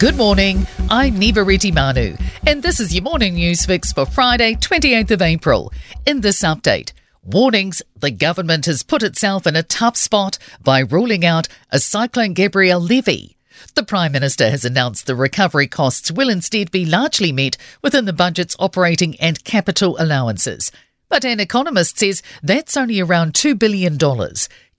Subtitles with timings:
[0.00, 5.10] Good morning, I'm Niva Manu, and this is your morning news fix for Friday, 28th
[5.10, 5.74] of April.
[6.06, 11.26] In this update, warnings the government has put itself in a tough spot by ruling
[11.26, 13.36] out a Cyclone Gabrielle levy.
[13.74, 18.14] The Prime Minister has announced the recovery costs will instead be largely met within the
[18.14, 20.72] budget's operating and capital allowances.
[21.10, 23.98] But an economist says that's only around $2 billion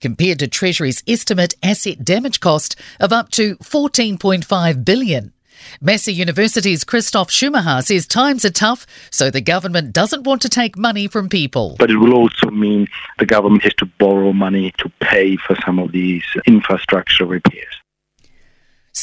[0.02, 5.32] compared to Treasury's estimate asset damage cost of up to 14.5 billion.
[5.80, 10.76] Massey University's Christoph Schumacher says times are tough, so the government doesn't want to take
[10.76, 11.76] money from people.
[11.78, 12.88] But it will also mean
[13.18, 17.81] the government has to borrow money to pay for some of these infrastructure repairs.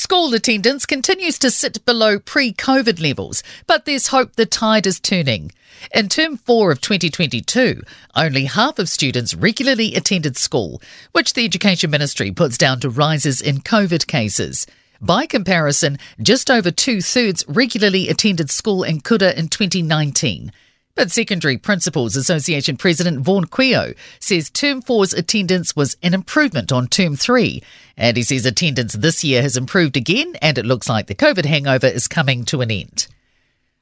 [0.09, 4.99] School attendance continues to sit below pre COVID levels, but there's hope the tide is
[4.99, 5.51] turning.
[5.93, 7.83] In term four of 2022,
[8.15, 13.39] only half of students regularly attended school, which the Education Ministry puts down to rises
[13.39, 14.65] in COVID cases.
[14.99, 20.51] By comparison, just over two thirds regularly attended school in Kura in 2019.
[20.99, 26.89] But Secondary Principals Association President Vaughan Couillault says Term 4's attendance was an improvement on
[26.89, 27.63] Term 3.
[27.95, 31.45] And he says attendance this year has improved again, and it looks like the COVID
[31.45, 33.07] hangover is coming to an end.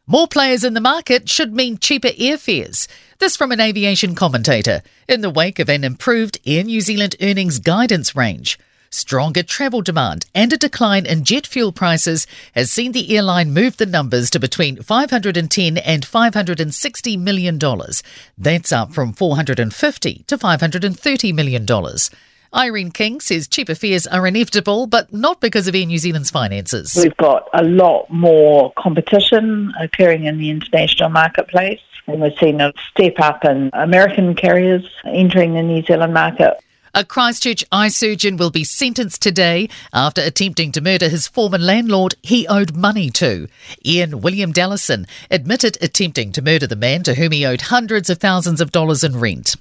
[0.06, 2.88] More players in the market should mean cheaper airfares.
[3.18, 7.58] This from an aviation commentator in the wake of an improved Air New Zealand earnings
[7.58, 8.60] guidance range.
[8.90, 13.78] Stronger travel demand and a decline in jet fuel prices has seen the airline move
[13.78, 18.02] the numbers to between 510 and 560 million dollars.
[18.38, 22.10] That's up from 450 to 530 million dollars.
[22.56, 26.94] Irene King says cheaper fares are inevitable, but not because of Air New Zealand's finances.
[26.96, 32.72] We've got a lot more competition occurring in the international marketplace, and we're seeing a
[32.90, 36.58] step up in American carriers entering the New Zealand market.
[36.94, 42.16] A Christchurch eye surgeon will be sentenced today after attempting to murder his former landlord
[42.24, 43.48] he owed money to.
[43.86, 48.20] Ian William Dallison admitted attempting to murder the man to whom he owed hundreds of
[48.20, 49.56] thousands of dollars in rent.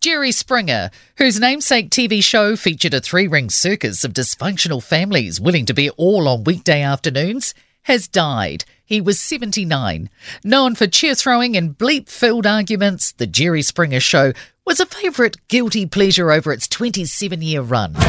[0.00, 5.64] Jerry Springer, whose namesake TV show featured a three ring circus of dysfunctional families willing
[5.66, 7.54] to be all on weekday afternoons,
[7.84, 8.64] has died.
[8.92, 10.10] He was 79.
[10.44, 14.34] Known for cheer throwing and bleep filled arguments, The Jerry Springer Show
[14.66, 17.94] was a favourite guilty pleasure over its 27 year run.
[17.96, 18.02] I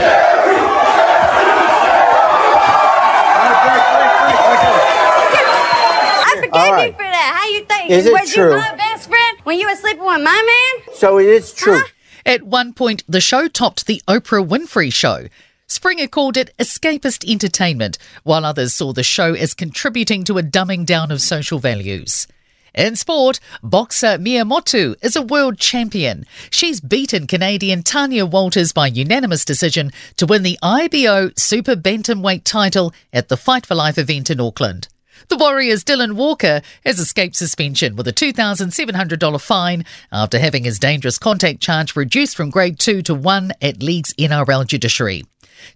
[6.36, 6.88] forgave right.
[6.88, 7.34] you for that.
[7.34, 7.90] How you think?
[7.90, 8.52] Is it was true?
[8.52, 10.96] you my best friend when you were sleeping with my man?
[10.98, 11.80] So it is true.
[11.80, 11.88] Huh?
[12.26, 15.30] At one point, the show topped the Oprah Winfrey Show.
[15.74, 20.86] Springer called it escapist entertainment, while others saw the show as contributing to a dumbing
[20.86, 22.28] down of social values.
[22.76, 26.28] In sport, boxer Mea Motu is a world champion.
[26.52, 32.94] She's beaten Canadian Tanya Walters by unanimous decision to win the IBO Super Bantamweight title
[33.12, 34.90] at the Fight for Life event in Auckland.
[35.30, 41.18] The Warriors' Dylan Walker has escaped suspension with a $2,700 fine after having his dangerous
[41.18, 45.24] contact charge reduced from grade 2 to 1 at League's NRL judiciary.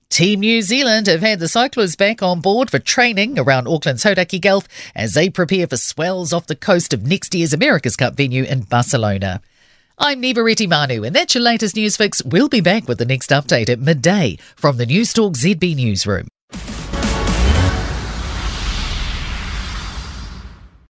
[0.09, 4.40] Team New Zealand have had the cyclists back on board for training around Auckland's Hauraki
[4.40, 8.44] Gulf as they prepare for swells off the coast of next year's America's Cup venue
[8.44, 9.42] in Barcelona.
[10.00, 12.24] I'm Niva Manu, and that's your latest news fix.
[12.24, 16.28] We'll be back with the next update at midday from the Newstalk ZB Newsroom.